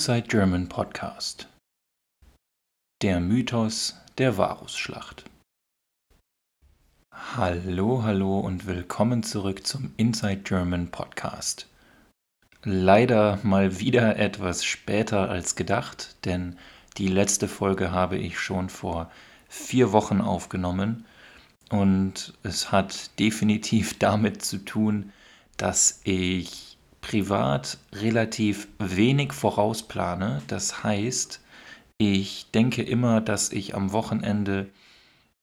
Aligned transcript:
Inside 0.00 0.28
German 0.28 0.66
Podcast. 0.66 1.46
Der 3.02 3.20
Mythos 3.20 4.00
der 4.16 4.38
Varusschlacht. 4.38 5.24
Hallo, 7.14 8.02
hallo 8.02 8.40
und 8.40 8.64
willkommen 8.64 9.22
zurück 9.22 9.66
zum 9.66 9.92
Inside 9.98 10.38
German 10.38 10.90
Podcast. 10.90 11.66
Leider 12.64 13.40
mal 13.42 13.78
wieder 13.78 14.16
etwas 14.16 14.64
später 14.64 15.28
als 15.28 15.54
gedacht, 15.54 16.16
denn 16.24 16.56
die 16.96 17.08
letzte 17.08 17.46
Folge 17.46 17.90
habe 17.90 18.16
ich 18.16 18.38
schon 18.38 18.70
vor 18.70 19.10
vier 19.50 19.92
Wochen 19.92 20.22
aufgenommen 20.22 21.04
und 21.68 22.32
es 22.42 22.72
hat 22.72 23.18
definitiv 23.18 23.98
damit 23.98 24.42
zu 24.42 24.64
tun, 24.64 25.12
dass 25.58 26.00
ich 26.04 26.69
privat 27.10 27.76
relativ 27.92 28.68
wenig 28.78 29.32
vorausplane. 29.32 30.42
Das 30.46 30.84
heißt, 30.84 31.40
ich 31.98 32.52
denke 32.52 32.82
immer, 32.82 33.20
dass 33.20 33.50
ich 33.50 33.74
am 33.74 33.90
Wochenende 33.90 34.70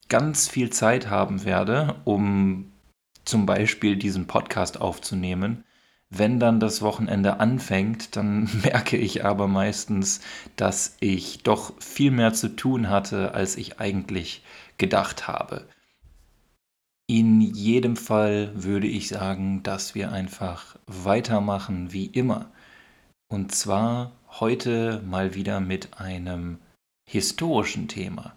ganz 0.08 0.48
viel 0.48 0.70
Zeit 0.70 1.10
haben 1.10 1.44
werde, 1.44 1.96
um 2.06 2.72
zum 3.26 3.46
Beispiel 3.46 3.98
diesen 3.98 4.28
Podcast 4.28 4.80
aufzunehmen. 4.80 5.66
Wenn 6.10 6.40
dann 6.40 6.62
das 6.62 6.82
Wochenende 6.82 7.42
anfängt, 7.42 8.16
dann 8.16 8.50
merke 8.64 8.96
ich 8.96 9.26
aber 9.26 9.50
meistens, 9.50 10.22
dass 10.56 10.96
ich 11.02 11.44
doch 11.44 11.74
viel 11.82 12.12
mehr 12.12 12.32
zu 12.32 12.56
tun 12.56 12.90
hatte, 12.90 13.34
als 13.34 13.58
ich 13.58 13.82
eigentlich 13.82 14.42
gedacht 14.78 15.28
habe. 15.28 15.68
In 17.10 17.40
jedem 17.40 17.96
Fall 17.96 18.52
würde 18.54 18.88
ich 18.88 19.08
sagen, 19.08 19.64
dass 19.64 19.96
wir 19.96 20.12
einfach 20.12 20.76
weitermachen 20.88 21.94
wie 21.94 22.08
immer. 22.08 22.52
Und 23.30 23.56
zwar 23.56 24.12
heute 24.42 25.02
mal 25.06 25.34
wieder 25.34 25.62
mit 25.62 26.00
einem 26.02 26.60
historischen 27.10 27.88
Thema. 27.88 28.34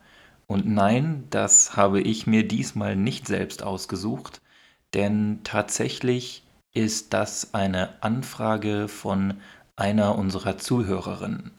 Und 0.46 0.66
nein, 0.66 1.24
das 1.30 1.76
habe 1.76 2.00
ich 2.00 2.28
mir 2.28 2.46
diesmal 2.46 2.94
nicht 2.94 3.26
selbst 3.26 3.64
ausgesucht, 3.64 4.40
denn 4.94 5.40
tatsächlich 5.42 6.44
ist 6.72 7.12
das 7.12 7.54
eine 7.54 8.02
Anfrage 8.04 8.86
von 8.86 9.34
einer 9.74 10.16
unserer 10.16 10.58
Zuhörerinnen. 10.58 11.50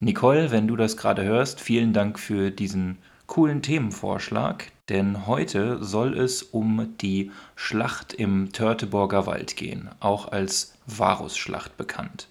Nicole, 0.00 0.50
wenn 0.50 0.66
du 0.66 0.74
das 0.74 0.96
gerade 0.96 1.22
hörst, 1.22 1.60
vielen 1.60 1.92
Dank 1.92 2.18
für 2.18 2.50
diesen 2.50 2.98
coolen 3.26 3.62
Themenvorschlag, 3.62 4.72
denn 4.88 5.26
heute 5.26 5.84
soll 5.84 6.16
es 6.16 6.42
um 6.42 6.96
die 6.98 7.30
Schlacht 7.56 8.12
im 8.12 8.52
Törteborger 8.52 9.26
Wald 9.26 9.56
gehen, 9.56 9.90
auch 10.00 10.32
als 10.32 10.74
Varusschlacht 10.86 11.76
bekannt. 11.76 12.28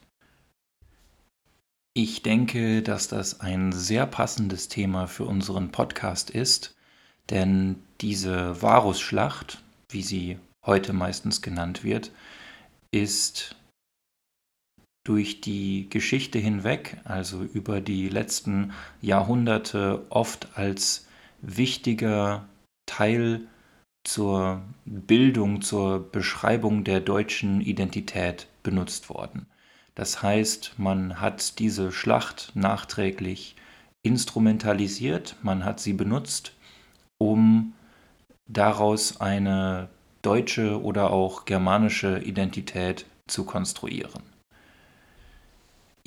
Ich 1.94 2.22
denke, 2.22 2.84
dass 2.84 3.08
das 3.08 3.42
ein 3.42 3.72
sehr 3.72 4.06
passendes 4.06 4.68
Thema 4.68 5.08
für 5.08 5.26
unseren 5.26 5.72
Podcast 5.72 6.30
ist, 6.30 6.76
denn 7.30 7.82
diese 8.02 8.62
Varusschlacht, 8.62 9.64
wie 9.90 10.04
sie 10.04 10.38
heute 10.66 10.94
meistens 10.94 11.42
genannt 11.42 11.84
wird, 11.84 12.12
ist 12.92 13.56
durch 15.04 15.42
die 15.42 15.90
Geschichte 15.90 16.38
hinweg, 16.38 16.98
also 17.06 17.42
über 17.42 17.82
die 17.82 18.10
letzten 18.10 18.74
Jahrhunderte, 19.02 20.06
oft 20.10 20.50
als 20.56 21.07
wichtiger 21.42 22.48
Teil 22.86 23.48
zur 24.04 24.62
Bildung, 24.86 25.62
zur 25.62 26.12
Beschreibung 26.12 26.84
der 26.84 27.02
deutschen 27.02 27.62
Identität 27.62 28.48
benutzt 28.64 29.10
worden. 29.10 29.48
Das 29.96 30.22
heißt, 30.22 30.76
man 30.78 31.20
hat 31.20 31.60
diese 31.60 31.92
Schlacht 31.92 32.52
nachträglich 32.54 33.56
instrumentalisiert, 34.04 35.36
man 35.42 35.66
hat 35.66 35.80
sie 35.80 35.94
benutzt, 35.94 36.54
um 37.18 37.74
daraus 38.48 39.20
eine 39.20 39.90
deutsche 40.22 40.82
oder 40.82 41.12
auch 41.12 41.46
germanische 41.46 42.20
Identität 42.20 43.06
zu 43.28 43.44
konstruieren. 43.44 44.24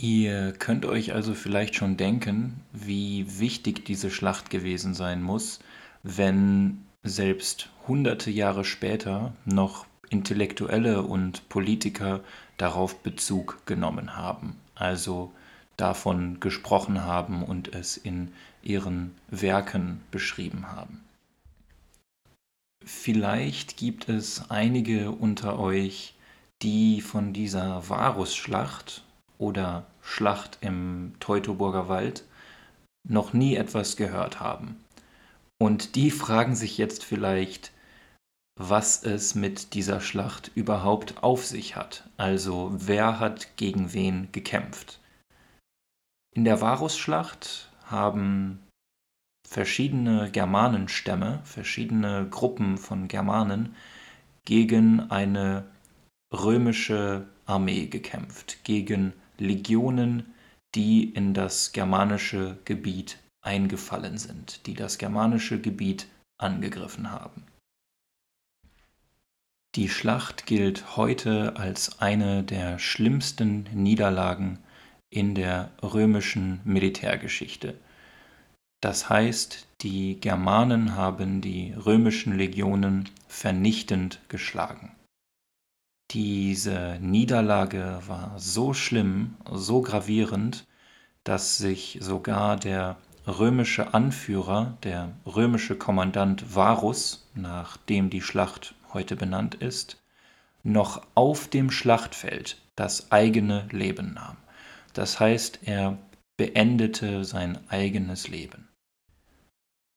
Ihr 0.03 0.53
könnt 0.53 0.87
euch 0.87 1.12
also 1.12 1.34
vielleicht 1.34 1.75
schon 1.75 1.99
denken, 1.99 2.62
wie 2.72 3.38
wichtig 3.38 3.84
diese 3.84 4.11
Schlacht 4.11 4.49
gewesen 4.49 4.94
sein 4.94 5.21
muss, 5.22 5.61
wenn 6.03 6.87
selbst 7.03 7.69
hunderte 7.87 8.31
Jahre 8.31 8.65
später 8.65 9.34
noch 9.44 9.84
Intellektuelle 10.09 11.03
und 11.03 11.47
Politiker 11.50 12.21
darauf 12.56 13.03
Bezug 13.03 13.66
genommen 13.66 14.16
haben, 14.16 14.56
also 14.75 15.33
davon 15.77 16.41
gesprochen 16.41 17.05
haben 17.05 17.43
und 17.43 17.75
es 17.75 17.99
in 17.99 18.33
ihren 18.62 19.15
Werken 19.28 20.00
beschrieben 20.10 20.72
haben. 20.72 21.05
Vielleicht 22.83 23.77
gibt 23.77 24.09
es 24.09 24.50
einige 24.50 25.10
unter 25.10 25.59
euch, 25.59 26.15
die 26.62 27.03
von 27.03 27.34
dieser 27.34 27.87
Varusschlacht 27.91 29.05
oder 29.37 29.87
Schlacht 30.03 30.59
im 30.61 31.15
Teutoburger 31.21 31.88
Wald 31.88 32.25
noch 33.09 33.33
nie 33.33 33.56
etwas 33.56 33.97
gehört 33.97 34.41
haben. 34.41 34.77
Und 35.61 35.94
die 35.94 36.11
fragen 36.11 36.55
sich 36.55 36.78
jetzt 36.78 37.05
vielleicht, 37.05 37.72
was 38.59 39.03
es 39.05 39.34
mit 39.34 39.75
dieser 39.75 40.00
Schlacht 40.00 40.50
überhaupt 40.55 41.22
auf 41.22 41.47
sich 41.47 41.77
hat. 41.77 42.09
Also 42.16 42.72
wer 42.75 43.19
hat 43.19 43.56
gegen 43.56 43.93
wen 43.93 44.31
gekämpft. 44.33 45.00
In 46.34 46.44
der 46.44 46.60
Varusschlacht 46.60 47.71
haben 47.87 48.60
verschiedene 49.49 50.31
Germanenstämme, 50.31 51.41
verschiedene 51.44 52.28
Gruppen 52.28 52.78
von 52.78 53.09
Germanen 53.09 53.75
gegen 54.44 55.10
eine 55.10 55.65
römische 56.33 57.27
Armee 57.47 57.87
gekämpft, 57.87 58.62
gegen 58.62 59.12
Legionen, 59.41 60.34
die 60.75 61.05
in 61.05 61.34
das 61.34 61.73
germanische 61.73 62.59
Gebiet 62.65 63.19
eingefallen 63.43 64.19
sind, 64.19 64.67
die 64.67 64.75
das 64.75 64.99
germanische 64.99 65.61
Gebiet 65.61 66.06
angegriffen 66.39 67.11
haben. 67.11 67.45
Die 69.77 69.89
Schlacht 69.89 70.47
gilt 70.47 70.97
heute 70.97 71.56
als 71.56 72.01
eine 72.01 72.43
der 72.43 72.78
schlimmsten 72.78 73.69
Niederlagen 73.73 74.59
in 75.11 75.34
der 75.34 75.71
römischen 75.83 76.61
Militärgeschichte. 76.65 77.78
Das 78.81 79.09
heißt, 79.09 79.69
die 79.83 80.19
Germanen 80.21 80.97
haben 80.97 81.41
die 81.41 81.72
römischen 81.72 82.37
Legionen 82.37 83.09
vernichtend 83.28 84.21
geschlagen. 84.28 84.93
Diese 86.10 86.98
Niederlage 87.00 88.00
war 88.09 88.34
so 88.37 88.75
schlimm, 88.75 89.37
so 89.48 89.81
gravierend, 89.81 90.66
dass 91.22 91.56
sich 91.59 91.98
sogar 92.00 92.56
der 92.56 92.97
römische 93.28 93.94
Anführer, 93.94 94.76
der 94.82 95.12
römische 95.25 95.76
Kommandant 95.76 96.56
Varus, 96.56 97.28
nach 97.37 97.76
dem 97.76 98.10
die 98.10 98.22
Schlacht 98.22 98.75
heute 98.93 99.15
benannt 99.15 99.54
ist, 99.54 100.03
noch 100.65 101.06
auf 101.15 101.47
dem 101.47 101.71
Schlachtfeld 101.71 102.60
das 102.74 103.12
eigene 103.12 103.68
Leben 103.71 104.15
nahm. 104.15 104.36
Das 104.95 105.21
heißt, 105.21 105.60
er 105.62 105.97
beendete 106.36 107.24
sein 107.24 107.59
eigenes 107.68 108.27
Leben. 108.27 108.68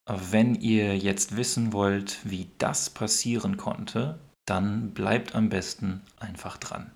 Wenn 0.05 0.53
ihr 0.53 0.95
jetzt 0.95 1.37
wissen 1.37 1.73
wollt, 1.73 2.19
wie 2.23 2.49
das 2.59 2.91
passieren 2.91 3.57
konnte, 3.57 4.19
dann 4.45 4.93
bleibt 4.93 5.35
am 5.35 5.49
besten 5.49 6.01
einfach 6.19 6.57
dran. 6.57 6.91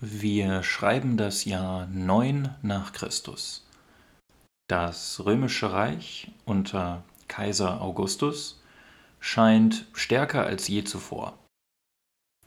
Wir 0.00 0.62
schreiben 0.62 1.16
das 1.16 1.44
Jahr 1.44 1.86
9 1.86 2.56
nach 2.62 2.92
Christus. 2.92 3.64
Das 4.68 5.24
römische 5.24 5.72
Reich 5.72 6.32
unter 6.44 7.04
Kaiser 7.28 7.80
Augustus 7.80 8.60
scheint 9.20 9.86
stärker 9.92 10.44
als 10.44 10.66
je 10.68 10.82
zuvor. 10.84 11.38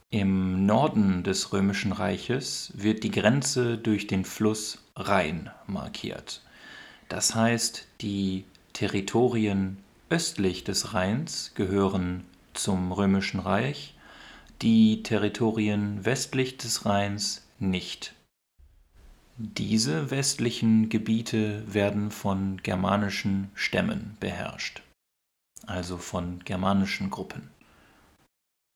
Im 0.10 0.66
Norden 0.66 1.24
des 1.24 1.54
römischen 1.54 1.92
Reiches 1.92 2.72
wird 2.76 3.04
die 3.04 3.12
Grenze 3.12 3.78
durch 3.78 4.08
den 4.08 4.26
Fluss 4.26 4.85
Rhein 4.96 5.52
markiert. 5.68 6.42
Das 7.10 7.36
heißt, 7.36 7.88
die 8.02 8.46
Territorien 8.74 9.78
östlich 10.10 10.64
des 10.64 10.94
Rheins 10.94 11.54
gehören 11.56 12.26
zum 12.54 12.92
römischen 12.92 13.40
Reich, 13.40 13.96
die 14.62 15.04
Territorien 15.04 16.06
westlich 16.06 16.58
des 16.58 16.86
Rheins 16.86 17.46
nicht. 17.60 18.14
Diese 19.38 20.12
westlichen 20.12 20.88
Gebiete 20.88 21.64
werden 21.72 22.10
von 22.10 22.58
germanischen 22.64 23.52
Stämmen 23.54 24.16
beherrscht. 24.20 24.82
also 25.68 25.98
von 25.98 26.40
germanischen 26.46 27.10
Gruppen. 27.10 27.50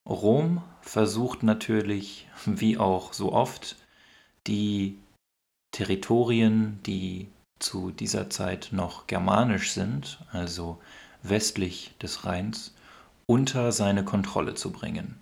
Rom 0.08 0.64
versucht 0.82 1.44
natürlich, 1.44 2.28
wie 2.46 2.78
auch 2.78 3.14
so 3.14 3.32
oft, 3.32 3.76
die 4.48 4.98
Territorien, 5.72 6.80
die 6.86 7.28
zu 7.60 7.92
dieser 7.92 8.30
Zeit 8.30 8.70
noch 8.72 9.08
germanisch 9.08 9.74
sind, 9.74 10.20
also 10.32 10.82
westlich 11.24 11.94
des 12.02 12.26
Rheins, 12.26 12.74
unter 13.28 13.72
seine 13.72 14.04
Kontrolle 14.04 14.56
zu 14.56 14.72
bringen. 14.72 15.20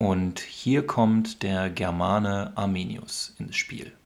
Und 0.00 0.40
hier 0.40 0.86
kommt 0.86 1.42
der 1.42 1.70
Germane 1.70 2.52
Arminius 2.56 3.34
ins 3.38 3.56
Spiel. 3.56 3.96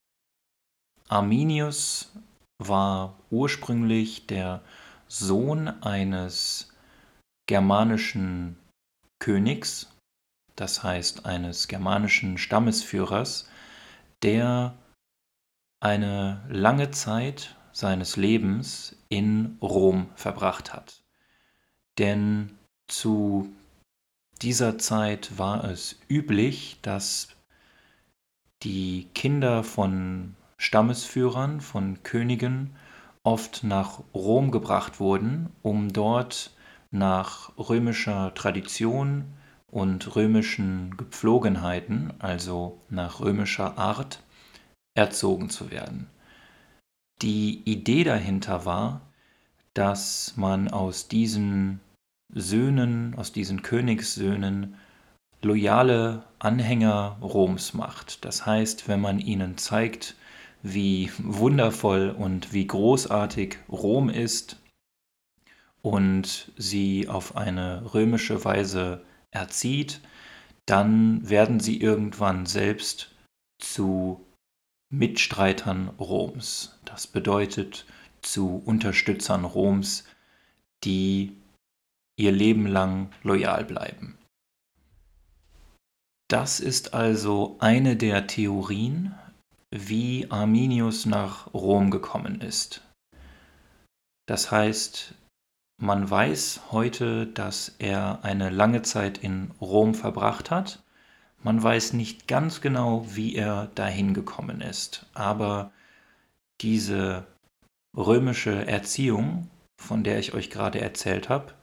Arminius 1.09 2.11
war 2.59 3.17
ursprünglich 3.31 4.27
der 4.27 4.61
Sohn 5.09 5.69
eines 5.83 6.73
germanischen 7.47 8.59
Königs, 9.21 9.89
das 10.57 10.83
heißt 10.83 11.25
eines 11.25 11.69
germanischen 11.69 12.39
Stammesführers, 12.39 13.49
der 14.23 14.75
eine 15.81 16.45
lange 16.49 16.91
Zeit 16.91 17.57
seines 17.73 18.17
Lebens 18.17 18.97
in 19.09 19.59
Rom 19.61 20.09
verbracht 20.15 20.73
hat. 20.73 21.03
Denn 21.99 22.59
zu 22.89 23.53
dieser 24.43 24.79
Zeit 24.79 25.39
war 25.39 25.65
es 25.65 25.99
üblich, 26.09 26.79
dass 26.83 27.29
die 28.63 29.09
Kinder 29.15 29.63
von 29.63 30.35
Stammesführern, 30.59 31.61
von 31.61 32.03
Königen 32.03 32.77
oft 33.23 33.65
nach 33.65 34.01
Rom 34.15 34.51
gebracht 34.51 35.01
wurden, 35.01 35.51
um 35.63 35.93
dort 35.93 36.53
nach 36.91 37.53
römischer 37.59 38.33
Tradition 38.35 39.25
und 39.67 40.17
römischen 40.17 40.97
Gepflogenheiten, 40.97 42.15
also 42.19 42.81
nach 42.89 43.21
römischer 43.21 43.77
Art, 43.77 44.23
erzogen 44.97 45.51
zu 45.51 45.71
werden. 45.71 46.09
Die 47.23 47.63
Idee 47.65 48.05
dahinter 48.05 48.65
war, 48.65 49.01
dass 49.75 50.35
man 50.37 50.69
aus 50.69 51.09
diesen 51.09 51.81
Söhnen, 52.33 53.15
aus 53.15 53.33
diesen 53.33 53.63
Königssöhnen 53.63 54.75
loyale 55.43 56.25
Anhänger 56.39 57.19
Roms 57.23 57.75
macht. 57.75 58.25
Das 58.25 58.45
heißt, 58.47 58.89
wenn 58.89 59.01
man 59.01 59.21
ihnen 59.21 59.57
zeigt, 59.59 60.17
wie 60.63 61.11
wundervoll 61.19 62.11
und 62.11 62.53
wie 62.53 62.67
großartig 62.67 63.59
Rom 63.69 64.09
ist 64.09 64.61
und 65.83 66.51
sie 66.57 67.09
auf 67.09 67.37
eine 67.37 67.95
römische 67.95 68.45
Weise 68.45 69.05
erzieht, 69.31 70.01
dann 70.65 71.29
werden 71.29 71.61
sie 71.61 71.81
irgendwann 71.81 72.47
selbst 72.47 73.15
zu 73.59 74.26
Mitstreitern 74.91 75.89
Roms. 75.99 76.79
Das 76.85 77.07
bedeutet 77.07 77.87
zu 78.23 78.63
Unterstützern 78.65 79.45
Roms, 79.45 80.05
die 80.85 81.37
ihr 82.17 82.33
Leben 82.33 82.67
lang 82.67 83.11
loyal 83.23 83.65
bleiben. 83.65 84.19
Das 86.29 86.61
ist 86.61 86.95
also 86.95 87.57
eine 87.61 87.97
der 87.97 88.27
Theorien, 88.27 89.15
wie 89.71 90.31
Arminius 90.31 91.07
nach 91.07 91.53
Rom 91.55 91.91
gekommen 91.91 92.41
ist. 92.41 92.83
Das 94.27 94.51
heißt, 94.51 95.15
man 95.79 96.09
weiß 96.09 96.73
heute, 96.73 97.27
dass 97.27 97.75
er 97.79 98.25
eine 98.25 98.51
lange 98.51 98.83
Zeit 98.83 99.19
in 99.19 99.51
Rom 99.61 99.95
verbracht 99.95 100.51
hat. 100.51 100.83
Man 101.47 101.63
weiß 101.63 101.93
nicht 101.93 102.27
ganz 102.27 102.61
genau, 102.61 103.07
wie 103.15 103.37
er 103.37 103.69
dahin 103.77 104.15
gekommen 104.15 104.61
ist, 104.61 105.07
aber 105.15 105.71
diese 106.61 107.25
römische 107.97 108.67
Erziehung, 108.67 109.49
von 109.81 110.03
der 110.03 110.19
ich 110.19 110.35
euch 110.35 110.51
gerade 110.51 110.81
erzählt 110.81 111.29
habe, 111.29 111.55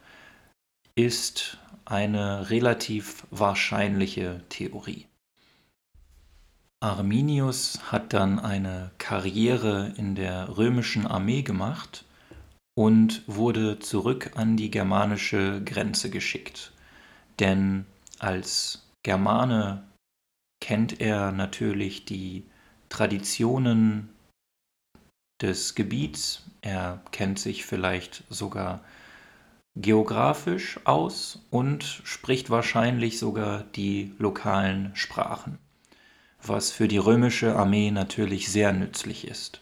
ist 0.94 1.58
eine 1.84 2.48
relativ 2.48 3.26
wahrscheinliche 3.30 4.40
Theorie. 4.48 5.06
Arminius 6.80 7.92
hat 7.92 8.14
dann 8.14 8.38
eine 8.38 8.90
Karriere 8.96 9.92
in 9.98 10.14
der 10.14 10.56
römischen 10.56 11.06
Armee 11.06 11.42
gemacht 11.42 12.06
und 12.74 13.22
wurde 13.26 13.80
zurück 13.80 14.30
an 14.34 14.56
die 14.56 14.70
germanische 14.70 15.62
Grenze 15.62 16.08
geschickt. 16.08 16.72
Denn 17.38 17.84
als 18.18 18.83
Germane 19.04 19.86
kennt 20.60 21.00
er 21.00 21.30
natürlich 21.30 22.04
die 22.06 22.44
Traditionen 22.88 24.08
des 25.40 25.74
Gebiets, 25.74 26.42
er 26.62 27.02
kennt 27.12 27.38
sich 27.38 27.66
vielleicht 27.66 28.24
sogar 28.30 28.80
geografisch 29.76 30.80
aus 30.84 31.44
und 31.50 31.84
spricht 31.84 32.48
wahrscheinlich 32.48 33.18
sogar 33.18 33.64
die 33.64 34.14
lokalen 34.18 34.94
Sprachen, 34.94 35.58
was 36.42 36.70
für 36.70 36.88
die 36.88 36.98
römische 36.98 37.56
Armee 37.56 37.90
natürlich 37.90 38.50
sehr 38.50 38.72
nützlich 38.72 39.26
ist. 39.26 39.60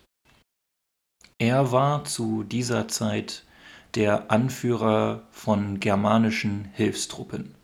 Er 1.38 1.72
war 1.72 2.04
zu 2.04 2.44
dieser 2.44 2.86
Zeit 2.86 3.44
der 3.96 4.30
Anführer 4.30 5.26
von 5.32 5.80
germanischen 5.80 6.66
Hilfstruppen. 6.74 7.56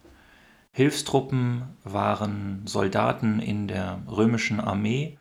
Hilfstruppen 0.79 1.77
waren 1.83 2.65
Soldaten 2.65 3.41
in 3.41 3.67
der 3.67 4.01
römischen 4.09 4.61
Armee, 4.61 5.19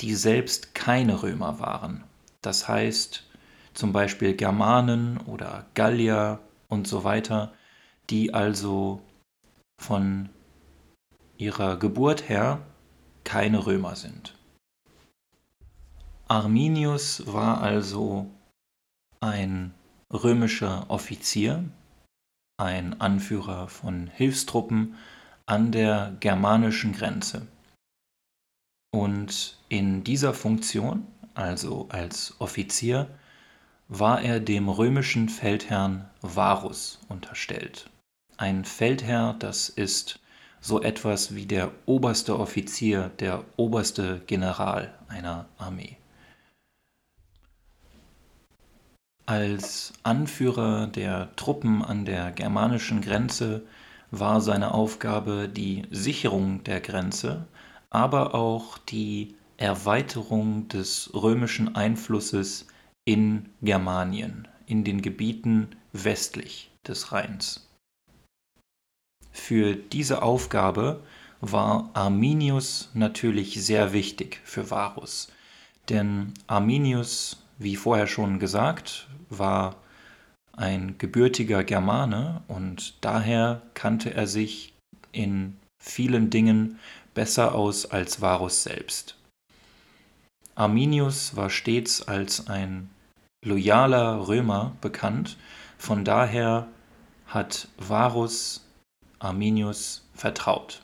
die 0.00 0.14
selbst 0.14 0.76
keine 0.76 1.24
Römer 1.24 1.58
waren. 1.58 2.04
Das 2.40 2.68
heißt 2.68 3.28
zum 3.74 3.92
Beispiel 3.92 4.36
Germanen 4.36 5.18
oder 5.18 5.66
Gallier 5.74 6.38
und 6.68 6.86
so 6.86 7.02
weiter, 7.02 7.52
die 8.10 8.32
also 8.32 9.02
von 9.76 10.28
ihrer 11.36 11.80
Geburt 11.80 12.28
her 12.28 12.60
keine 13.24 13.66
Römer 13.66 13.96
sind. 13.96 14.38
Arminius 16.28 17.24
war 17.26 17.60
also 17.60 18.30
ein 19.18 19.74
römischer 20.12 20.88
Offizier, 20.88 21.64
ein 22.62 23.00
Anführer 23.00 23.68
von 23.68 24.06
Hilfstruppen 24.06 24.94
an 25.46 25.72
der 25.72 26.16
germanischen 26.20 26.92
Grenze. 26.92 27.46
Und 28.94 29.58
in 29.68 30.04
dieser 30.04 30.32
Funktion, 30.32 31.06
also 31.34 31.88
als 31.90 32.36
Offizier, 32.38 33.08
war 33.88 34.22
er 34.22 34.38
dem 34.38 34.68
römischen 34.68 35.28
Feldherrn 35.28 36.08
Varus 36.20 37.00
unterstellt. 37.08 37.90
Ein 38.36 38.64
Feldherr, 38.64 39.34
das 39.38 39.68
ist 39.68 40.20
so 40.60 40.80
etwas 40.80 41.34
wie 41.34 41.46
der 41.46 41.72
oberste 41.86 42.38
Offizier, 42.38 43.10
der 43.18 43.44
oberste 43.56 44.22
General 44.26 44.94
einer 45.08 45.46
Armee. 45.58 45.96
Als 49.26 49.92
Anführer 50.02 50.88
der 50.88 51.34
Truppen 51.36 51.82
an 51.82 52.04
der 52.04 52.32
germanischen 52.32 53.00
Grenze 53.00 53.62
war 54.10 54.40
seine 54.40 54.74
Aufgabe 54.74 55.48
die 55.48 55.84
Sicherung 55.90 56.64
der 56.64 56.80
Grenze, 56.80 57.46
aber 57.90 58.34
auch 58.34 58.78
die 58.78 59.36
Erweiterung 59.58 60.66
des 60.68 61.10
römischen 61.14 61.76
Einflusses 61.76 62.66
in 63.04 63.48
Germanien, 63.62 64.48
in 64.66 64.82
den 64.82 65.02
Gebieten 65.02 65.68
westlich 65.92 66.70
des 66.86 67.12
Rheins. 67.12 67.68
Für 69.30 69.76
diese 69.76 70.22
Aufgabe 70.22 71.02
war 71.40 71.90
Arminius 71.94 72.90
natürlich 72.92 73.64
sehr 73.64 73.92
wichtig 73.92 74.40
für 74.44 74.70
Varus, 74.70 75.32
denn 75.88 76.34
Arminius, 76.46 77.41
wie 77.62 77.76
vorher 77.76 78.06
schon 78.06 78.38
gesagt, 78.38 79.08
war 79.28 79.76
ein 80.52 80.98
gebürtiger 80.98 81.64
Germane 81.64 82.42
und 82.48 82.94
daher 83.00 83.62
kannte 83.74 84.12
er 84.14 84.26
sich 84.26 84.74
in 85.12 85.56
vielen 85.78 86.30
Dingen 86.30 86.78
besser 87.14 87.54
aus 87.54 87.90
als 87.90 88.20
Varus 88.20 88.62
selbst. 88.62 89.16
Arminius 90.54 91.34
war 91.36 91.50
stets 91.50 92.06
als 92.06 92.46
ein 92.48 92.90
loyaler 93.44 94.28
Römer 94.28 94.76
bekannt, 94.80 95.38
von 95.78 96.04
daher 96.04 96.68
hat 97.26 97.68
Varus 97.78 98.64
Arminius 99.18 100.06
vertraut. 100.14 100.82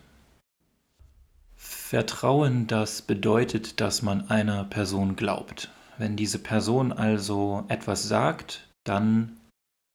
Vertrauen, 1.56 2.66
das 2.66 3.02
bedeutet, 3.02 3.80
dass 3.80 4.02
man 4.02 4.30
einer 4.30 4.64
Person 4.64 5.16
glaubt. 5.16 5.70
Wenn 5.98 6.16
diese 6.16 6.38
Person 6.38 6.92
also 6.92 7.64
etwas 7.68 8.04
sagt, 8.04 8.68
dann 8.84 9.38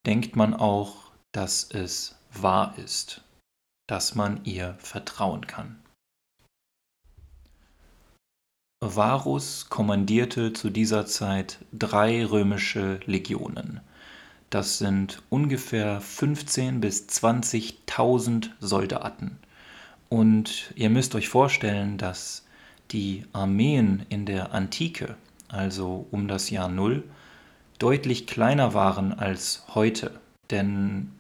denkt 0.05 0.35
man 0.35 0.53
auch, 0.53 1.11
dass 1.31 1.63
es 1.71 2.15
wahr 2.33 2.75
ist, 2.77 3.21
dass 3.87 4.13
man 4.13 4.43
ihr 4.43 4.75
vertrauen 4.79 5.47
kann. 5.47 5.79
Varus 8.81 9.69
kommandierte 9.69 10.51
zu 10.51 10.69
dieser 10.69 11.05
Zeit 11.05 11.59
drei 11.71 12.25
römische 12.25 12.99
Legionen. 13.05 13.79
Das 14.49 14.77
sind 14.77 15.23
ungefähr 15.29 16.01
15.000 16.01 16.79
bis 16.79 17.07
20.000 17.07 18.49
Soldaten. 18.59 19.39
Und 20.09 20.73
ihr 20.75 20.89
müsst 20.89 21.15
euch 21.15 21.29
vorstellen, 21.29 21.97
dass 21.97 22.45
die 22.91 23.25
Armeen 23.31 24.05
in 24.09 24.25
der 24.25 24.53
Antike, 24.53 25.15
also 25.53 26.07
um 26.11 26.27
das 26.27 26.49
Jahr 26.49 26.67
Null, 26.67 27.03
deutlich 27.79 28.27
kleiner 28.27 28.73
waren 28.73 29.13
als 29.13 29.63
heute. 29.73 30.19
Denn 30.49 31.11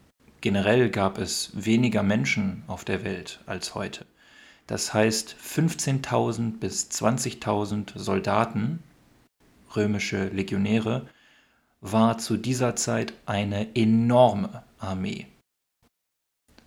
generell 0.41 0.89
gab 0.89 1.17
es 1.17 1.51
weniger 1.53 2.03
Menschen 2.03 2.63
auf 2.67 2.83
der 2.83 3.03
Welt 3.03 3.39
als 3.45 3.75
heute. 3.75 4.05
Das 4.67 4.93
heißt, 4.93 5.35
15.000 5.41 6.59
bis 6.59 6.89
20.000 6.89 7.97
Soldaten, 7.97 8.81
römische 9.75 10.27
Legionäre, 10.29 11.07
war 11.81 12.17
zu 12.17 12.37
dieser 12.37 12.75
Zeit 12.75 13.13
eine 13.25 13.75
enorme 13.75 14.63
Armee. 14.79 15.27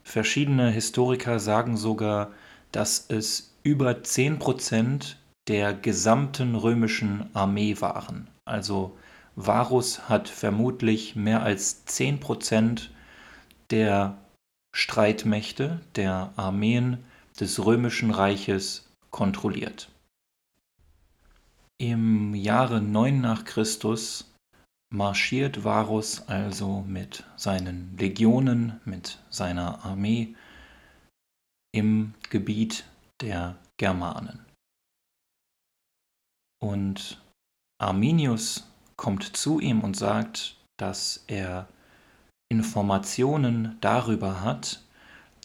Verschiedene 0.02 0.70
Historiker 0.70 1.40
sagen 1.40 1.76
sogar, 1.76 2.32
dass 2.70 3.06
es 3.08 3.54
über 3.62 3.90
10% 3.90 5.16
der 5.48 5.74
gesamten 5.74 6.54
römischen 6.54 7.30
Armee 7.34 7.80
waren. 7.80 8.28
Also 8.44 8.96
Varus 9.36 10.08
hat 10.08 10.28
vermutlich 10.28 11.14
mehr 11.14 11.42
als 11.42 11.86
10% 11.86 12.88
der 13.70 14.16
Streitmächte, 14.74 15.80
der 15.94 16.32
Armeen 16.36 17.04
des 17.38 17.64
römischen 17.64 18.10
Reiches 18.10 18.88
kontrolliert. 19.10 19.90
Im 21.78 22.34
Jahre 22.34 22.80
9 22.80 23.20
nach 23.20 23.44
Christus 23.44 24.32
marschiert 24.90 25.64
Varus 25.64 26.26
also 26.28 26.84
mit 26.86 27.24
seinen 27.36 27.96
Legionen, 27.98 28.80
mit 28.86 29.18
seiner 29.28 29.84
Armee 29.84 30.34
im 31.72 32.14
Gebiet 32.30 32.84
der 33.20 33.56
Germanen. 33.76 34.45
Und 36.62 37.22
Arminius 37.78 38.70
kommt 38.96 39.36
zu 39.36 39.60
ihm 39.60 39.82
und 39.82 39.96
sagt, 39.96 40.56
dass 40.78 41.24
er 41.26 41.68
Informationen 42.48 43.76
darüber 43.80 44.42
hat, 44.42 44.82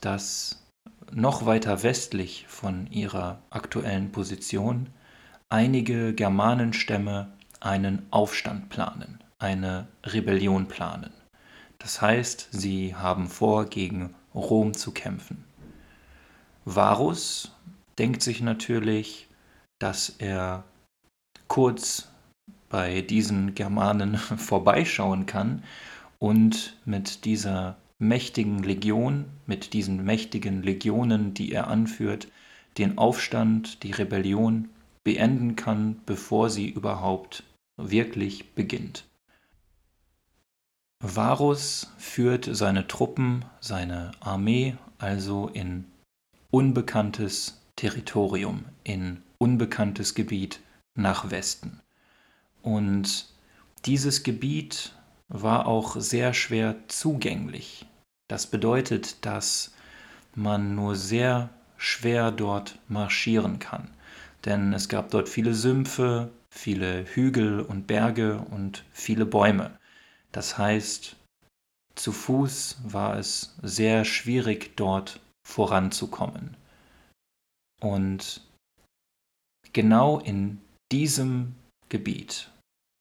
dass 0.01 0.63
noch 1.11 1.45
weiter 1.45 1.83
westlich 1.83 2.45
von 2.47 2.87
ihrer 2.87 3.41
aktuellen 3.49 4.11
Position 4.11 4.89
einige 5.49 6.13
Germanenstämme 6.13 7.31
einen 7.59 8.07
Aufstand 8.11 8.69
planen, 8.69 9.23
eine 9.39 9.87
Rebellion 10.05 10.67
planen. 10.67 11.11
Das 11.79 12.01
heißt, 12.01 12.49
sie 12.51 12.95
haben 12.95 13.27
vor, 13.27 13.65
gegen 13.65 14.15
Rom 14.33 14.73
zu 14.73 14.91
kämpfen. 14.91 15.43
Varus 16.63 17.51
denkt 17.97 18.21
sich 18.21 18.41
natürlich, 18.41 19.27
dass 19.79 20.09
er 20.19 20.63
kurz 21.51 22.07
bei 22.69 23.01
diesen 23.01 23.55
Germanen 23.55 24.15
vorbeischauen 24.37 25.25
kann 25.25 25.65
und 26.17 26.77
mit 26.85 27.25
dieser 27.25 27.75
mächtigen 27.99 28.63
Legion, 28.63 29.25
mit 29.47 29.73
diesen 29.73 30.05
mächtigen 30.05 30.63
Legionen, 30.63 31.33
die 31.33 31.51
er 31.51 31.67
anführt, 31.67 32.29
den 32.77 32.97
Aufstand, 32.97 33.83
die 33.83 33.91
Rebellion 33.91 34.69
beenden 35.03 35.57
kann, 35.57 35.99
bevor 36.05 36.49
sie 36.49 36.69
überhaupt 36.69 37.43
wirklich 37.75 38.53
beginnt. 38.53 39.03
Varus 41.03 41.91
führt 41.97 42.47
seine 42.49 42.87
Truppen, 42.87 43.43
seine 43.59 44.11
Armee 44.21 44.77
also 44.99 45.49
in 45.49 45.83
unbekanntes 46.49 47.61
Territorium, 47.75 48.63
in 48.85 49.21
unbekanntes 49.37 50.15
Gebiet 50.15 50.61
nach 50.95 51.31
Westen. 51.31 51.81
Und 52.61 53.27
dieses 53.85 54.23
Gebiet 54.23 54.93
war 55.27 55.65
auch 55.65 55.95
sehr 55.99 56.33
schwer 56.33 56.75
zugänglich 56.87 57.85
das 58.31 58.47
bedeutet, 58.47 59.25
dass 59.25 59.73
man 60.35 60.73
nur 60.73 60.95
sehr 60.95 61.49
schwer 61.75 62.31
dort 62.31 62.79
marschieren 62.87 63.59
kann. 63.59 63.89
Denn 64.45 64.71
es 64.71 64.87
gab 64.87 65.11
dort 65.11 65.27
viele 65.27 65.53
Sümpfe, 65.53 66.31
viele 66.49 67.03
Hügel 67.03 67.59
und 67.59 67.87
Berge 67.87 68.39
und 68.49 68.85
viele 68.93 69.25
Bäume. 69.25 69.77
Das 70.31 70.57
heißt, 70.57 71.17
zu 71.95 72.13
Fuß 72.13 72.77
war 72.85 73.17
es 73.17 73.57
sehr 73.63 74.05
schwierig 74.05 74.77
dort 74.77 75.19
voranzukommen. 75.45 76.55
Und 77.81 78.47
genau 79.73 80.19
in 80.19 80.61
diesem 80.91 81.55
Gebiet, 81.89 82.51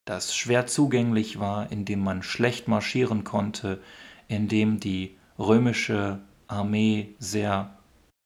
das 0.07 0.35
schwer 0.35 0.67
zugänglich 0.67 1.39
war, 1.39 1.71
in 1.71 1.85
dem 1.85 2.01
man 2.01 2.23
schlecht 2.23 2.69
marschieren 2.69 3.25
konnte, 3.25 3.81
in 4.29 4.49
dem 4.49 4.81
die 4.81 5.17
römische 5.39 6.21
Armee 6.47 7.15
sehr 7.19 7.79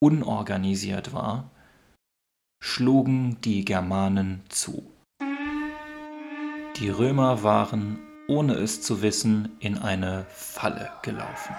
unorganisiert 0.02 1.12
war, 1.12 1.50
schlugen 2.62 3.40
die 3.42 3.64
Germanen 3.64 4.42
zu. 4.48 4.90
Die 6.76 6.88
Römer 6.88 7.42
waren, 7.42 7.98
ohne 8.26 8.54
es 8.54 8.82
zu 8.82 9.02
wissen, 9.02 9.56
in 9.60 9.78
eine 9.78 10.26
Falle 10.30 10.90
gelaufen. 11.02 11.54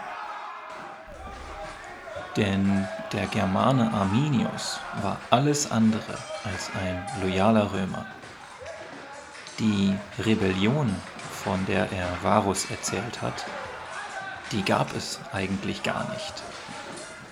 Denn 2.37 2.87
der 3.13 3.27
Germane 3.27 3.91
Arminius 3.93 4.79
war 5.01 5.17
alles 5.29 5.71
andere 5.71 6.17
als 6.43 6.69
ein 6.81 7.05
loyaler 7.21 7.71
Römer. 7.71 8.05
Die 9.59 9.95
Rebellion, 10.19 10.93
von 11.31 11.65
der 11.65 11.91
er 11.93 12.09
Varus 12.23 12.69
erzählt 12.69 13.21
hat, 13.21 13.45
die 14.51 14.63
gab 14.63 14.93
es 14.95 15.19
eigentlich 15.31 15.83
gar 15.83 16.09
nicht. 16.09 16.43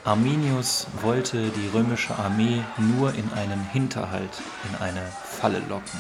Arminius 0.06 0.88
wollte 1.02 1.50
die 1.50 1.68
römische 1.68 2.16
Armee 2.18 2.64
nur 2.78 3.14
in 3.14 3.32
einen 3.34 3.62
Hinterhalt, 3.72 4.42
in 4.70 4.82
eine 4.82 5.02
Falle 5.24 5.60
locken. 5.70 6.00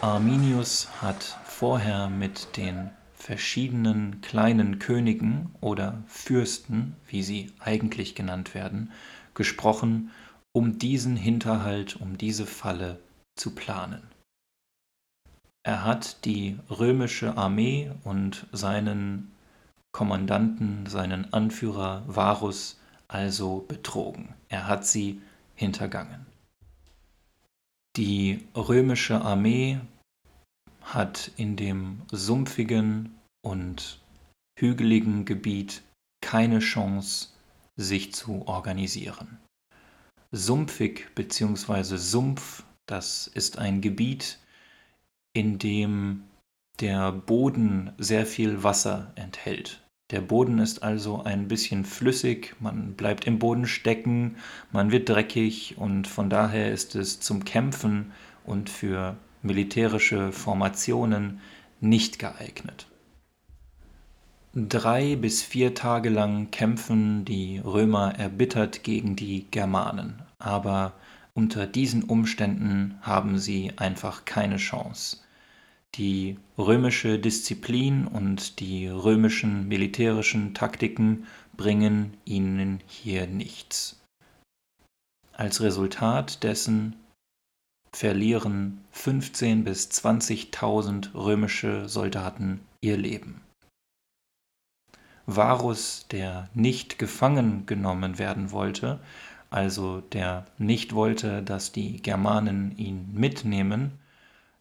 Arminius 0.00 0.88
hat 1.02 1.38
vorher 1.44 2.08
mit 2.08 2.56
den 2.56 2.90
verschiedenen 3.28 4.22
kleinen 4.22 4.78
Königen 4.78 5.54
oder 5.60 6.02
Fürsten, 6.06 6.96
wie 7.08 7.22
sie 7.22 7.52
eigentlich 7.58 8.14
genannt 8.14 8.54
werden, 8.54 8.90
gesprochen, 9.34 10.12
um 10.52 10.78
diesen 10.78 11.14
Hinterhalt, 11.14 12.00
um 12.00 12.16
diese 12.16 12.46
Falle 12.46 12.98
zu 13.36 13.54
planen. 13.54 14.00
Er 15.62 15.84
hat 15.84 16.24
die 16.24 16.56
römische 16.70 17.36
Armee 17.36 17.90
und 18.02 18.46
seinen 18.52 19.30
Kommandanten, 19.92 20.86
seinen 20.86 21.30
Anführer 21.30 22.04
Varus, 22.06 22.80
also 23.08 23.62
betrogen. 23.68 24.32
Er 24.48 24.66
hat 24.66 24.86
sie 24.86 25.20
hintergangen. 25.54 26.24
Die 27.94 28.48
römische 28.56 29.20
Armee 29.20 29.80
hat 30.80 31.30
in 31.36 31.56
dem 31.56 32.00
sumpfigen 32.10 33.17
und 33.42 34.00
hügeligen 34.58 35.24
Gebiet 35.24 35.82
keine 36.20 36.58
Chance, 36.58 37.28
sich 37.76 38.12
zu 38.12 38.46
organisieren. 38.46 39.38
Sumpfig 40.32 41.14
bzw. 41.14 41.96
Sumpf, 41.96 42.64
das 42.86 43.28
ist 43.28 43.58
ein 43.58 43.80
Gebiet, 43.80 44.38
in 45.32 45.58
dem 45.58 46.24
der 46.80 47.12
Boden 47.12 47.92
sehr 47.98 48.26
viel 48.26 48.62
Wasser 48.62 49.12
enthält. 49.14 49.82
Der 50.10 50.20
Boden 50.20 50.58
ist 50.58 50.82
also 50.82 51.22
ein 51.22 51.48
bisschen 51.48 51.84
flüssig, 51.84 52.56
man 52.60 52.94
bleibt 52.94 53.26
im 53.26 53.38
Boden 53.38 53.66
stecken, 53.66 54.36
man 54.72 54.90
wird 54.90 55.08
dreckig 55.08 55.76
und 55.76 56.06
von 56.06 56.30
daher 56.30 56.72
ist 56.72 56.94
es 56.94 57.20
zum 57.20 57.44
Kämpfen 57.44 58.12
und 58.44 58.70
für 58.70 59.16
militärische 59.42 60.32
Formationen 60.32 61.40
nicht 61.80 62.18
geeignet. 62.18 62.87
Drei 64.66 65.14
bis 65.14 65.40
vier 65.40 65.72
Tage 65.76 66.08
lang 66.08 66.50
kämpfen 66.50 67.24
die 67.24 67.58
Römer 67.58 68.18
erbittert 68.18 68.82
gegen 68.82 69.14
die 69.14 69.46
Germanen, 69.52 70.20
aber 70.40 70.94
unter 71.32 71.64
diesen 71.64 72.02
Umständen 72.02 72.98
haben 73.02 73.38
sie 73.38 73.72
einfach 73.76 74.24
keine 74.24 74.56
Chance. 74.56 75.18
Die 75.94 76.38
römische 76.58 77.20
Disziplin 77.20 78.08
und 78.08 78.58
die 78.58 78.88
römischen 78.88 79.68
militärischen 79.68 80.54
Taktiken 80.54 81.28
bringen 81.56 82.14
ihnen 82.24 82.80
hier 82.88 83.28
nichts. 83.28 84.00
Als 85.34 85.60
Resultat 85.60 86.42
dessen 86.42 86.96
verlieren 87.94 88.80
15.000 88.92 89.62
bis 89.62 89.88
20.000 89.88 91.14
römische 91.14 91.88
Soldaten 91.88 92.58
ihr 92.80 92.96
Leben. 92.96 93.40
Varus, 95.30 96.06
der 96.10 96.48
nicht 96.54 96.98
gefangen 96.98 97.66
genommen 97.66 98.18
werden 98.18 98.50
wollte, 98.50 98.98
also 99.50 100.00
der 100.00 100.46
nicht 100.56 100.94
wollte, 100.94 101.42
dass 101.42 101.70
die 101.70 102.00
Germanen 102.00 102.76
ihn 102.78 103.10
mitnehmen, 103.12 103.92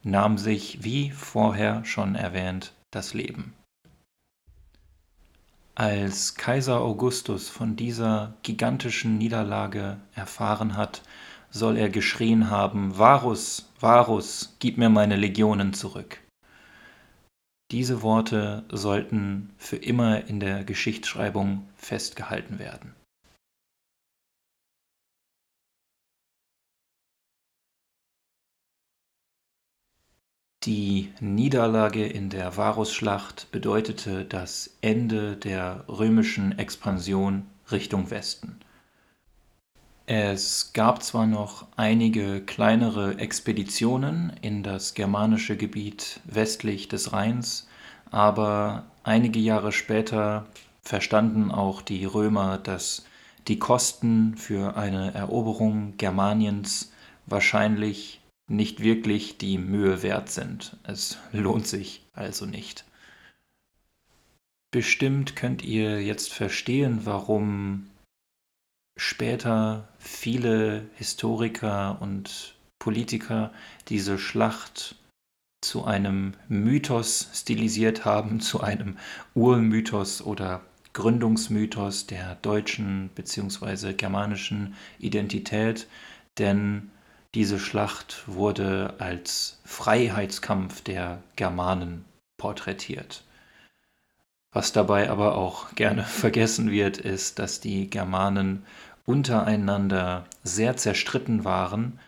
nahm 0.03 0.37
sich, 0.37 0.83
wie 0.83 1.09
vorher 1.11 1.85
schon 1.85 2.15
erwähnt, 2.15 2.73
das 2.91 3.13
Leben. 3.13 3.53
Als 5.73 6.35
Kaiser 6.35 6.81
Augustus 6.81 7.47
von 7.47 7.77
dieser 7.77 8.33
gigantischen 8.43 9.17
Niederlage 9.17 9.95
erfahren 10.15 10.75
hat, 10.75 11.01
soll 11.49 11.77
er 11.77 11.87
geschrien 11.89 12.49
haben, 12.49 12.97
Varus, 12.97 13.71
Varus, 13.79 14.57
gib 14.59 14.77
mir 14.77 14.89
meine 14.89 15.15
Legionen 15.15 15.73
zurück. 15.73 16.19
Diese 17.71 18.01
Worte 18.01 18.63
sollten 18.71 19.53
für 19.57 19.75
immer 19.75 20.25
in 20.27 20.39
der 20.39 20.63
Geschichtsschreibung 20.63 21.67
festgehalten 21.75 22.59
werden. 22.59 22.95
Die 30.63 31.13
Niederlage 31.19 32.05
in 32.05 32.29
der 32.29 32.57
Varusschlacht 32.57 33.51
bedeutete 33.51 34.25
das 34.25 34.77
Ende 34.81 35.37
der 35.37 35.85
römischen 35.87 36.57
Expansion 36.57 37.47
Richtung 37.71 38.09
Westen. 38.11 38.59
Es 40.09 40.71
gab 40.71 41.03
zwar 41.03 41.27
noch 41.27 41.67
einige 41.75 42.39
kleinere 42.39 43.17
Expeditionen 43.17 44.31
in 44.41 44.63
das 44.63 44.93
germanische 44.93 45.57
Gebiet 45.57 46.21
westlich 46.23 46.87
des 46.87 47.11
Rheins, 47.11 47.67
aber 48.09 48.85
einige 49.03 49.39
Jahre 49.39 49.73
später 49.73 50.45
verstanden 50.81 51.51
auch 51.51 51.81
die 51.81 52.05
Römer, 52.05 52.57
dass 52.57 53.05
die 53.49 53.59
Kosten 53.59 54.37
für 54.37 54.77
eine 54.77 55.13
Eroberung 55.13 55.97
Germaniens 55.97 56.93
wahrscheinlich 57.25 58.21
nicht 58.49 58.81
wirklich 58.81 59.37
die 59.37 59.57
Mühe 59.57 60.03
wert 60.03 60.29
sind. 60.29 60.77
Es 60.83 61.17
lohnt 61.33 61.67
sich 61.67 62.05
also 62.13 62.45
nicht. 62.45 62.85
Bestimmt 64.71 65.35
könnt 65.35 65.65
ihr 65.65 66.01
jetzt 66.01 66.31
verstehen, 66.31 67.01
warum 67.03 67.87
später 68.97 69.87
viele 69.99 70.89
Historiker 70.95 71.97
und 72.01 72.55
Politiker 72.79 73.51
diese 73.87 74.17
Schlacht 74.17 74.95
zu 75.61 75.85
einem 75.85 76.33
Mythos 76.47 77.29
stilisiert 77.33 78.05
haben, 78.05 78.39
zu 78.41 78.61
einem 78.61 78.97
Urmythos 79.33 80.21
oder 80.21 80.61
Gründungsmythos 80.93 82.07
der 82.07 82.35
deutschen 82.35 83.09
bzw. 83.15 83.93
germanischen 83.93 84.75
Identität, 84.99 85.87
denn 86.39 86.89
diese 87.35 87.59
Schlacht 87.59 88.23
wurde 88.25 88.95
als 88.97 89.59
Freiheitskampf 89.63 90.81
der 90.81 91.21
Germanen 91.35 92.05
porträtiert. 92.37 93.23
Was 94.51 94.71
dabei 94.71 95.09
aber 95.09 95.35
auch 95.35 95.75
gerne 95.75 96.03
vergessen 96.23 96.71
wird, 96.71 96.97
ist, 96.97 97.39
dass 97.39 97.59
die 97.59 97.89
Germanen 97.89 98.63
untereinander 99.05 100.25
sehr 100.43 100.77
zerstritten 100.77 101.43
waren, 101.45 101.99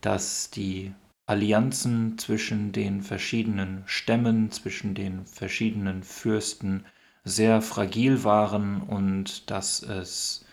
dass 0.00 0.50
die 0.50 0.92
Allianzen 1.26 2.18
zwischen 2.18 2.72
den 2.72 3.02
verschiedenen 3.02 3.82
Stämmen, 3.86 4.50
zwischen 4.50 4.94
den 4.94 5.24
verschiedenen 5.24 6.02
Fürsten 6.02 6.84
sehr 7.24 7.62
fragil 7.62 8.24
waren 8.24 8.82
und 8.82 9.50
dass 9.50 9.82
es 9.82 10.44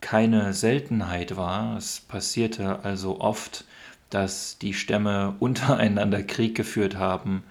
keine 0.00 0.54
Seltenheit 0.54 1.36
war. 1.36 1.76
Es 1.76 2.00
passierte 2.00 2.84
also 2.84 3.20
oft, 3.20 3.64
dass 4.10 4.58
die 4.58 4.74
Stämme 4.74 5.34
untereinander 5.40 6.22
Krieg 6.22 6.54
geführt 6.54 6.96
haben 6.96 7.42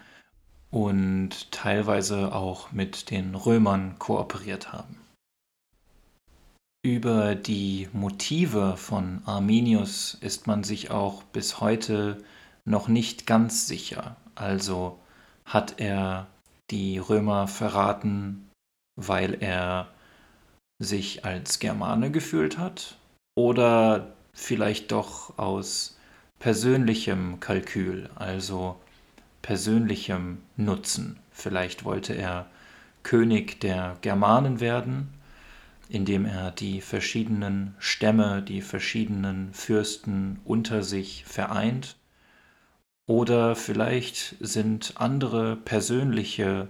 und 0.71 1.51
teilweise 1.51 2.33
auch 2.33 2.71
mit 2.71 3.09
den 3.09 3.35
Römern 3.35 3.97
kooperiert 3.99 4.71
haben. 4.71 4.97
Über 6.83 7.35
die 7.35 7.89
Motive 7.91 8.77
von 8.77 9.21
Arminius 9.25 10.17
ist 10.21 10.47
man 10.47 10.63
sich 10.63 10.91
auch 10.91 11.23
bis 11.23 11.59
heute 11.59 12.23
noch 12.65 12.87
nicht 12.87 13.27
ganz 13.27 13.67
sicher. 13.67 14.15
Also 14.35 14.97
hat 15.43 15.79
er 15.79 16.27
die 16.71 16.97
Römer 16.97 17.47
verraten, 17.47 18.49
weil 18.95 19.41
er 19.41 19.89
sich 20.81 21.25
als 21.25 21.59
Germane 21.59 22.11
gefühlt 22.11 22.57
hat 22.57 22.97
oder 23.35 24.13
vielleicht 24.33 24.91
doch 24.91 25.37
aus 25.37 25.99
persönlichem 26.39 27.41
Kalkül, 27.41 28.09
also 28.15 28.79
persönlichem 29.41 30.39
Nutzen. 30.57 31.19
Vielleicht 31.31 31.85
wollte 31.85 32.13
er 32.13 32.47
König 33.03 33.59
der 33.59 33.97
Germanen 34.01 34.59
werden, 34.59 35.09
indem 35.89 36.25
er 36.25 36.51
die 36.51 36.81
verschiedenen 36.81 37.73
Stämme, 37.79 38.43
die 38.43 38.61
verschiedenen 38.61 39.53
Fürsten 39.53 40.39
unter 40.45 40.83
sich 40.83 41.25
vereint. 41.25 41.97
Oder 43.07 43.55
vielleicht 43.55 44.35
sind 44.39 44.93
andere 44.97 45.55
persönliche 45.55 46.67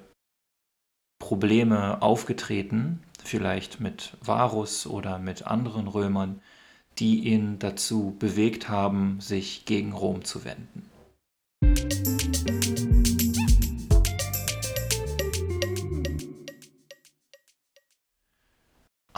Probleme 1.20 2.02
aufgetreten, 2.02 3.04
vielleicht 3.22 3.82
mit 3.82 4.16
Varus 4.22 4.88
oder 4.88 5.20
mit 5.20 5.46
anderen 5.46 5.88
Römern, 5.88 6.42
die 6.98 7.20
ihn 7.20 7.60
dazu 7.60 8.16
bewegt 8.18 8.70
haben, 8.70 9.20
sich 9.20 9.66
gegen 9.66 9.92
Rom 9.92 10.24
zu 10.24 10.46
wenden. 10.46 10.89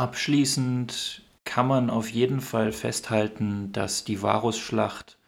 Abschließend 0.01 1.21
kann 1.43 1.67
man 1.67 1.91
auf 1.91 2.09
jeden 2.09 2.41
Fall 2.41 2.71
festhalten, 2.71 3.71
dass 3.71 4.03
die 4.03 4.23
Varusschlacht 4.23 5.19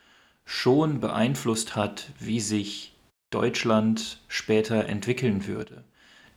schon 0.46 1.00
beeinflusst 1.00 1.76
hat, 1.76 2.10
wie 2.18 2.40
sich 2.40 2.96
Deutschland 3.30 4.20
später 4.28 4.88
entwickeln 4.88 5.46
würde. 5.46 5.84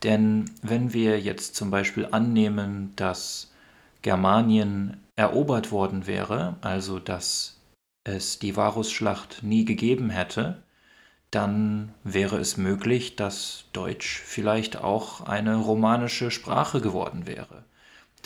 Denn 0.03 0.51
wenn 0.61 0.92
wir 0.92 1.18
jetzt 1.18 1.57
zum 1.57 1.70
Beispiel 1.70 2.09
annehmen, 2.11 2.92
dass 2.96 3.55
Germanien 4.03 5.01
erobert 5.16 5.72
worden 5.72 6.07
wäre, 6.07 6.57
also 6.61 6.99
dass 6.99 7.59
es 8.05 8.38
die 8.38 8.55
Varusschlacht 8.55 9.44
nie 9.44 9.64
gegeben 9.64 10.11
hätte, 10.11 10.62
dann 11.31 11.94
wäre 12.05 12.37
es 12.37 12.59
möglich, 12.59 13.16
dass 13.16 13.64
Deutsch 13.72 14.20
vielleicht 14.20 14.77
auch 14.77 15.22
eine 15.22 15.57
romanische 15.57 16.31
Sprache 16.31 16.83
geworden 16.83 17.27
wäre. 17.27 17.64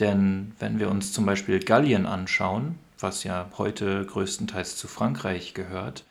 Denn 0.00 0.52
wenn 0.58 0.78
wir 0.78 0.90
uns 0.90 1.12
zum 1.12 1.26
Beispiel 1.26 1.60
Gallien 1.60 2.06
anschauen, 2.06 2.78
was 2.98 3.22
ja 3.24 3.50
heute 3.58 4.04
größtenteils 4.04 4.76
zu 4.76 4.88
Frankreich 4.88 5.54
gehört, 5.54 6.04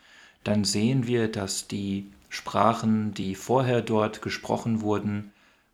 dann 0.44 0.64
sehen 0.64 1.08
wir, 1.08 1.28
dass 1.28 1.68
die 1.68 2.12
Sprachen, 2.30 3.14
die 3.14 3.36
vorher 3.36 3.82
dort 3.82 4.22
gesprochen 4.22 4.82
wurden, 4.82 5.32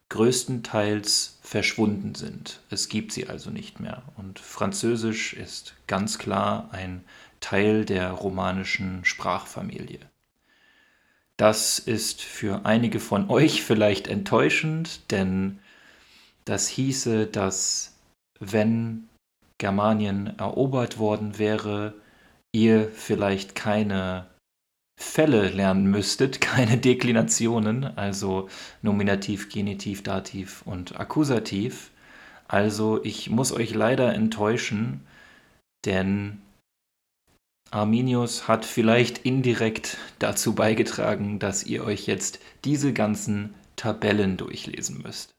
größtenteils 0.09 1.39
verschwunden 1.41 2.15
sind. 2.15 2.61
Es 2.69 2.89
gibt 2.89 3.11
sie 3.11 3.27
also 3.27 3.49
nicht 3.49 3.79
mehr. 3.79 4.03
Und 4.15 4.39
Französisch 4.39 5.33
ist 5.33 5.75
ganz 5.87 6.17
klar 6.17 6.69
ein 6.71 7.03
Teil 7.41 7.85
der 7.85 8.11
romanischen 8.11 9.03
Sprachfamilie. 9.03 9.99
Das 11.37 11.79
ist 11.79 12.21
für 12.21 12.65
einige 12.65 13.01
von 13.01 13.29
euch 13.29 13.61
vielleicht 13.63 14.07
enttäuschend, 14.07 15.11
denn 15.11 15.59
das 16.45 16.67
hieße, 16.67 17.25
dass 17.27 17.94
wenn 18.39 19.07
Germanien 19.57 20.37
erobert 20.37 20.97
worden 20.97 21.37
wäre, 21.37 21.93
ihr 22.53 22.89
vielleicht 22.89 23.55
keine 23.55 24.27
Fälle 24.99 25.49
lernen 25.49 25.85
müsstet, 25.87 26.41
keine 26.41 26.77
Deklinationen, 26.77 27.85
also 27.97 28.49
Nominativ, 28.81 29.49
Genitiv, 29.49 30.03
Dativ 30.03 30.61
und 30.65 30.99
Akkusativ. 30.99 31.91
Also 32.47 33.03
ich 33.03 33.29
muss 33.29 33.51
euch 33.51 33.73
leider 33.73 34.13
enttäuschen, 34.13 35.01
denn 35.85 36.41
Arminius 37.71 38.47
hat 38.47 38.63
vielleicht 38.63 39.19
indirekt 39.19 39.97
dazu 40.19 40.53
beigetragen, 40.53 41.39
dass 41.39 41.65
ihr 41.65 41.83
euch 41.83 42.05
jetzt 42.07 42.39
diese 42.63 42.93
ganzen 42.93 43.53
Tabellen 43.75 44.37
durchlesen 44.37 45.01
müsst. 45.01 45.34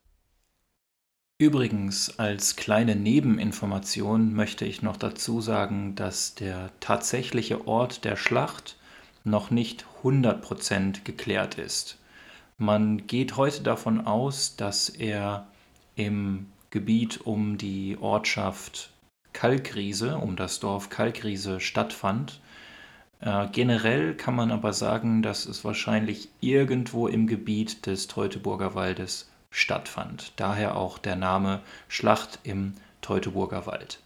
Übrigens, 1.39 2.19
als 2.19 2.57
kleine 2.57 2.97
Nebeninformation 2.97 4.33
möchte 4.33 4.65
ich 4.65 4.81
noch 4.81 4.97
dazu 4.97 5.43
sagen, 5.43 5.95
dass 5.95 6.35
der 6.35 6.71
tatsächliche 6.81 7.69
Ort 7.69 8.07
der 8.07 8.17
Schlacht 8.17 8.77
noch 9.23 9.51
nicht 9.51 9.85
100% 10.03 11.05
geklärt 11.05 11.59
ist. 11.59 11.99
Man 12.57 13.07
geht 13.07 13.37
heute 13.37 13.63
davon 13.63 14.07
aus, 14.07 14.57
dass 14.57 14.89
er 14.89 15.47
im 15.95 16.47
Gebiet 16.71 17.21
um 17.27 17.59
die 17.59 17.99
Ortschaft 18.01 18.95
Kalkriese, 19.35 20.17
um 20.17 20.37
das 20.37 20.59
Dorf 20.59 20.89
Kalkriese 20.89 21.61
stattfand. 21.61 22.41
Äh, 23.21 23.49
generell 23.53 24.15
kann 24.15 24.35
man 24.35 24.51
aber 24.51 24.73
sagen, 24.73 25.21
dass 25.21 25.45
es 25.45 25.65
wahrscheinlich 25.65 26.31
irgendwo 26.41 27.09
im 27.09 27.27
Gebiet 27.27 27.85
des 27.85 28.07
Teutoburger 28.07 28.75
Waldes 28.75 29.29
stattfand. 29.51 30.33
Daher 30.37 30.77
auch 30.77 30.99
der 30.99 31.17
Name 31.17 31.63
Schlacht 31.89 32.41
im 32.43 32.75
Teutoburger 33.01 33.67
Wald. 33.67 34.01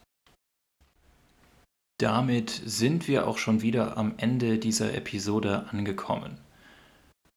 Damit 1.99 2.51
sind 2.65 3.09
wir 3.09 3.27
auch 3.27 3.39
schon 3.39 3.61
wieder 3.61 3.99
am 3.99 4.15
Ende 4.17 4.59
dieser 4.59 4.95
Episode 4.95 5.67
angekommen. 5.71 6.39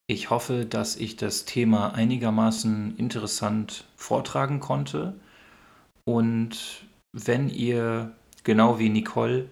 Ich 0.08 0.30
hoffe, 0.30 0.66
dass 0.66 0.96
ich 0.96 1.16
das 1.16 1.46
Thema 1.46 1.94
einigermaßen 1.94 2.98
interessant 2.98 3.86
vortragen 3.96 4.60
konnte. 4.60 5.16
Und 6.06 6.86
wenn 7.14 7.50
ihr, 7.50 8.14
genau 8.44 8.80
wie 8.80 8.90
Nicole, 8.90 9.50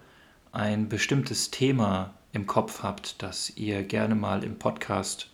ein 0.51 0.89
bestimmtes 0.89 1.51
Thema 1.51 2.13
im 2.33 2.47
Kopf 2.47 2.83
habt, 2.83 3.21
das 3.23 3.49
ihr 3.57 3.83
gerne 3.83 4.15
mal 4.15 4.43
im 4.43 4.59
Podcast 4.59 5.30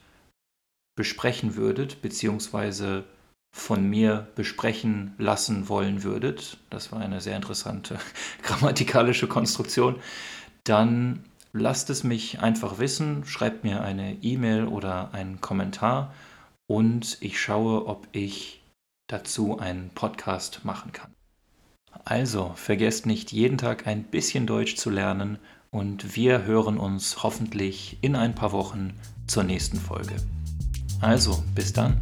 besprechen 0.97 1.55
würdet, 1.55 2.01
beziehungsweise 2.01 3.05
von 3.55 3.89
mir 3.89 4.27
besprechen 4.35 5.13
lassen 5.17 5.69
wollen 5.69 6.03
würdet, 6.03 6.57
das 6.69 6.91
war 6.91 6.99
eine 6.99 7.21
sehr 7.21 7.37
interessante 7.37 7.97
grammatikalische 8.43 9.27
Konstruktion, 9.27 9.95
dann 10.65 11.23
lasst 11.53 11.89
es 11.89 12.03
mich 12.03 12.39
einfach 12.39 12.79
wissen, 12.79 13.23
schreibt 13.25 13.63
mir 13.63 13.81
eine 13.81 14.15
E-Mail 14.21 14.65
oder 14.65 15.13
einen 15.13 15.39
Kommentar 15.39 16.13
und 16.67 17.17
ich 17.21 17.39
schaue, 17.39 17.85
ob 17.85 18.07
ich 18.11 18.61
dazu 19.07 19.57
einen 19.59 19.89
Podcast 19.91 20.65
machen 20.65 20.91
kann. 20.91 21.13
Also, 22.03 22.51
vergesst 22.55 23.05
nicht, 23.05 23.31
jeden 23.31 23.57
Tag 23.57 23.87
ein 23.87 24.03
bisschen 24.03 24.45
Deutsch 24.45 24.75
zu 24.75 24.89
lernen 24.89 25.39
und 25.71 26.15
wir 26.15 26.43
hören 26.43 26.77
uns 26.77 27.23
hoffentlich 27.23 27.97
in 28.01 28.15
ein 28.15 28.35
paar 28.35 28.51
Wochen 28.51 28.93
zur 29.25 29.43
nächsten 29.43 29.77
Folge. 29.77 30.15
Also, 31.01 31.43
bis 31.53 31.73
dann. 31.73 31.99